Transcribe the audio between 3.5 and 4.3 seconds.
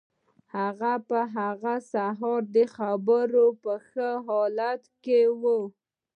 په ښه